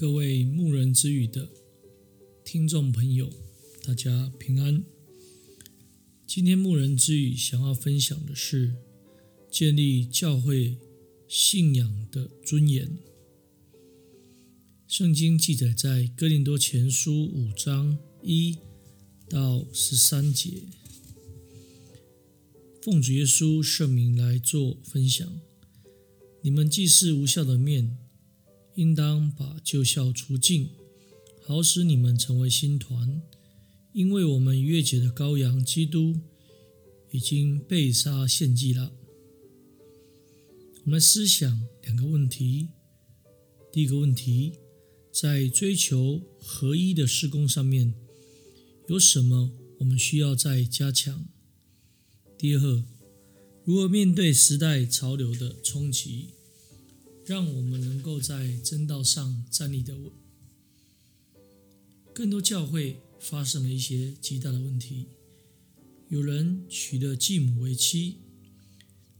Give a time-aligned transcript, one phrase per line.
[0.00, 1.46] 各位牧人之语的
[2.42, 3.30] 听众朋友，
[3.84, 4.82] 大家平安。
[6.26, 8.76] 今天牧人之语想要分享的是
[9.50, 10.78] 建立教会
[11.28, 12.96] 信仰的尊严。
[14.88, 18.56] 圣经记载在哥林多前书五章一
[19.28, 20.62] 到十三节。
[22.80, 25.30] 奉主耶稣圣名来做分享。
[26.40, 27.98] 你们既是无效的面，
[28.80, 30.70] 应当把旧酵除尽，
[31.42, 33.20] 好使你们成为新团。
[33.92, 36.18] 因为我们逾越节的羔羊基督
[37.10, 38.90] 已经被杀献祭了。
[40.84, 42.68] 我们思想两个问题。
[43.70, 44.54] 第一个问题，
[45.12, 47.92] 在追求合一的施工上面，
[48.88, 51.26] 有什么我们需要再加强？
[52.38, 52.82] 第二，
[53.66, 56.30] 如何面对时代潮流的冲击，
[57.24, 60.12] 让我们能够在真道上站立得稳？
[62.12, 65.06] 更多教会发生了一些极大的问题，
[66.08, 68.16] 有人娶了继母为妻，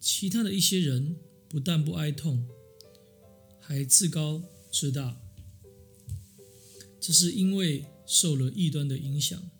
[0.00, 1.16] 其他的一些人
[1.48, 2.46] 不但不哀痛，
[3.60, 4.42] 还自高
[4.72, 5.20] 自大，
[7.00, 9.50] 这是因为受了异端的影响。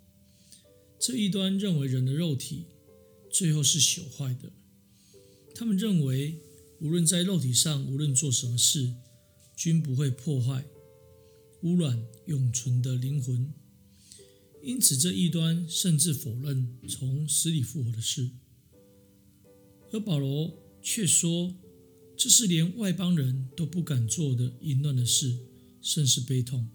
[0.98, 2.64] 这异端认为人的肉体。
[3.30, 4.50] 最后是朽坏的。
[5.54, 6.40] 他们认为，
[6.80, 8.94] 无论在肉体上，无论做什么事，
[9.56, 10.64] 均不会破坏、
[11.62, 13.52] 污染永存的灵魂。
[14.62, 18.30] 因此，这异端甚至否认从死里复活的事。
[19.92, 21.54] 而保罗却说，
[22.16, 25.38] 这是连外邦人都不敢做的淫乱的事，
[25.80, 26.68] 甚是悲痛。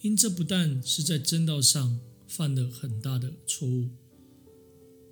[0.00, 3.90] 因这不但是在真道上犯了很大的错误。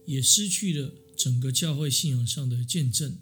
[0.07, 3.17] 也失去了整个教会信仰上的见证，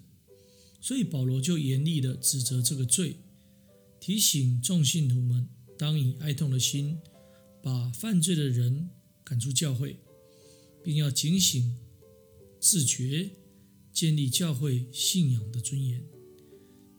[0.81, 3.17] 所以保罗就严厉的指责这个罪，
[3.99, 6.97] 提醒众信徒们当以哀痛的心
[7.61, 8.89] 把犯罪的人
[9.23, 9.97] 赶出教会，
[10.83, 11.77] 并要警醒
[12.59, 13.29] 自觉，
[13.93, 16.03] 建立教会信仰的尊严。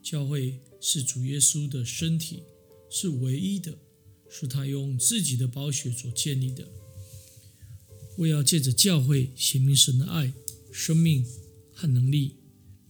[0.03, 2.43] 教会是主耶稣的身体，
[2.91, 3.79] 是唯一的，
[4.31, 6.69] 是他用自己的宝血所建立的。
[8.17, 10.33] 为要借着教会显明神的爱、
[10.71, 11.25] 生命
[11.73, 12.37] 和能力，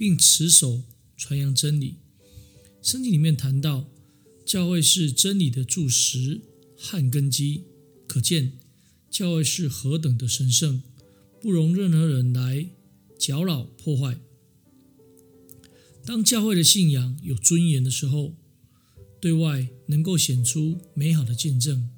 [0.01, 0.81] 并持守
[1.15, 1.97] 传扬真理。
[2.81, 3.87] 圣经里面谈到，
[4.47, 6.41] 教会是真理的柱石
[6.75, 7.65] 和根基，
[8.07, 8.53] 可见
[9.11, 10.83] 教会是何等的神圣，
[11.39, 12.71] 不容任何人来
[13.19, 14.19] 搅扰破坏。
[16.07, 18.33] 当教会的信仰有尊严的时候，
[19.21, 21.91] 对外能够显出美好的见证，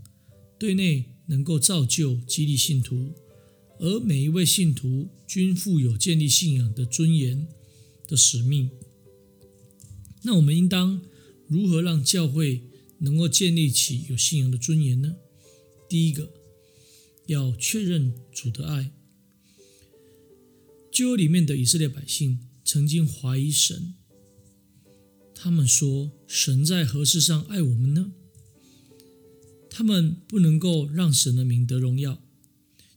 [0.58, 3.12] 对内能够造就激励信徒。
[3.78, 7.46] 而每一位信徒均负有建立信仰的尊严
[8.12, 8.70] 的使命。
[10.24, 11.00] 那我们应当
[11.48, 12.62] 如何让教会
[12.98, 15.16] 能够建立起有信仰的尊严呢？
[15.88, 16.30] 第一个，
[17.26, 18.92] 要确认主的爱。
[20.92, 23.94] 旧约里面的以色列百姓曾经怀疑神，
[25.34, 28.12] 他们说：“神在何事上爱我们呢？”
[29.70, 32.22] 他们不能够让神的名得荣耀。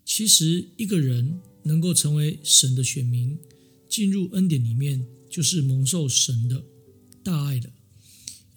[0.03, 3.39] 其实，一个人能够成为神的选民，
[3.95, 6.65] 进入恩典里面，就是蒙受神的
[7.23, 7.71] 大爱了。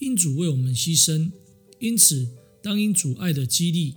[0.00, 1.30] 因主为我们牺牲，
[1.78, 2.28] 因此
[2.60, 3.94] 当因主爱的激励，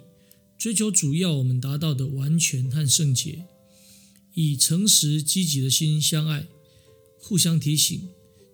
[0.55, 3.45] 追求主要我们达到的完全和圣洁，
[4.35, 6.47] 以诚实积极的心相爱，
[7.17, 7.99] 互相提醒，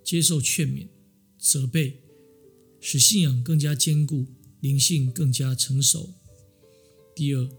[0.01, 0.87] 接受劝勉、
[1.37, 1.99] 责备，
[2.79, 4.27] 使信仰更加坚固，
[4.61, 6.13] 灵性更加成熟。
[7.13, 7.49] 第二。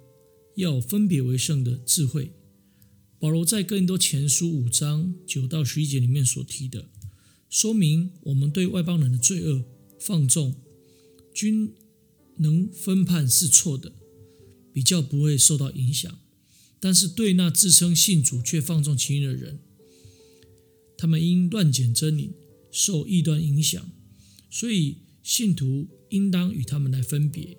[0.54, 2.32] 要分别为圣的智慧，
[3.20, 6.88] 保罗在哥林多前书五章九到十一节里面所提的，
[7.48, 9.64] 说明我们对外邦人的罪恶
[9.98, 10.54] 放纵，
[11.34, 11.74] 均
[12.36, 13.92] 能分判是错的，
[14.72, 16.18] 比较不会受到影响。
[16.78, 19.58] 但是对那自称信主却放纵情欲的人，
[20.96, 22.32] 他们因乱简真理，
[22.70, 23.90] 受异端影响，
[24.48, 27.58] 所以信徒应当与他们来分别，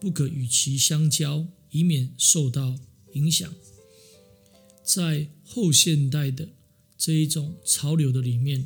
[0.00, 1.48] 不可与其相交。
[1.72, 2.78] 以免受到
[3.12, 3.52] 影响，
[4.86, 6.48] 在后现代的
[6.96, 8.64] 这一种潮流的里面，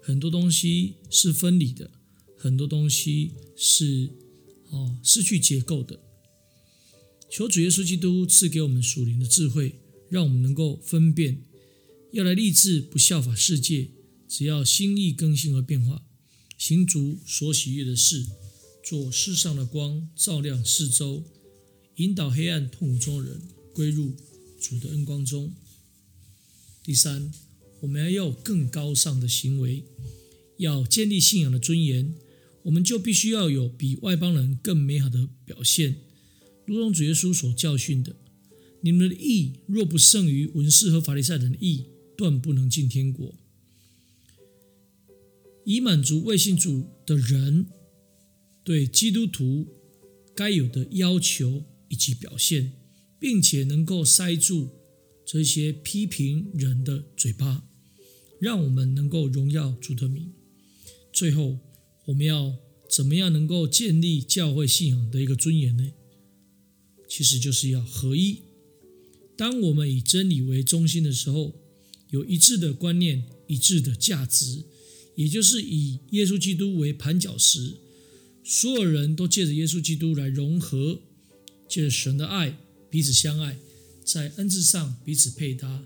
[0.00, 1.90] 很多东西是分离的，
[2.38, 4.08] 很多东西是
[4.70, 5.98] 哦失去结构的。
[7.28, 9.74] 求主耶稣基督赐给我们属灵的智慧，
[10.08, 11.42] 让我们能够分辨，
[12.12, 13.90] 要来立志不效法世界，
[14.28, 16.04] 只要心意更新而变化，
[16.56, 18.24] 行主所喜悦的事，
[18.84, 21.24] 做世上的光，照亮四周。
[21.96, 23.42] 引导黑暗痛苦中的人
[23.74, 24.14] 归入
[24.62, 25.52] 主的恩光中。
[26.84, 27.32] 第三，
[27.80, 29.82] 我们要有更高尚的行为，
[30.58, 32.14] 要建立信仰的尊严。
[32.62, 35.96] 我们就必须要有比外邦人更美好的表现，
[36.64, 38.14] 如同主耶稣所教训的
[38.82, 41.86] ：“你们的义若不胜于文士和法利赛人的义，
[42.16, 43.34] 断不能进天国。”
[45.66, 47.66] 以满足未信主的人
[48.64, 49.66] 对基督徒
[50.34, 52.72] 该有的要求以及表现，
[53.22, 54.68] 并且能够塞住
[55.24, 57.64] 这些批评人的嘴巴，
[58.40, 60.32] 让我们能够荣耀主的名。
[61.12, 61.60] 最后，
[62.06, 62.56] 我们要
[62.90, 65.92] 怎么样能够建立教会信仰的一个尊严呢？
[67.08, 68.42] 其实就是要合一。
[69.36, 71.54] 当我们以真理为中心的时候，
[72.10, 74.64] 有一致的观念、一致的价值，
[75.14, 77.76] 也就是以耶稣基督为盘脚石，
[78.42, 81.02] 所有人都借着耶稣基督来融合，
[81.68, 82.58] 借着神的爱
[82.92, 83.56] 彼此相爱，
[84.04, 85.82] 在恩赐上彼此配搭，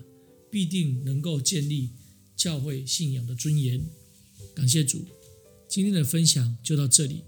[0.51, 1.91] 必定能够建立
[2.35, 3.81] 教会信仰的尊严。
[4.53, 5.05] 感谢主。
[5.69, 7.23] 今天的分享就到这里，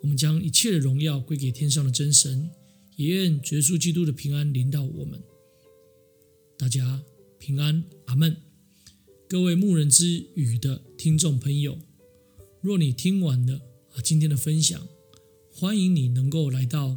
[0.00, 2.48] 我们将一切的荣耀归给天上的真神，
[2.96, 5.22] 也愿耶稣基督的平安临到我们。
[6.56, 7.02] 大家
[7.38, 8.34] 平安，阿门。
[9.28, 11.78] 各位牧人之语的听众朋友，
[12.62, 13.60] 若你听完了
[13.94, 14.88] 啊今天的分享，
[15.52, 16.96] 欢迎你能够来到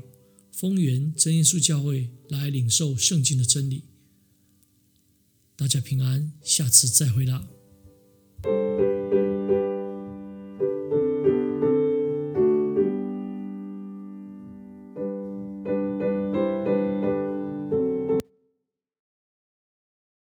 [0.54, 3.84] 丰源真耶稣教会来领受圣经的真理。
[5.56, 7.48] 大家平安，下次再会啦。